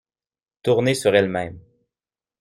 [0.63, 1.59] Tourner sur elle-même.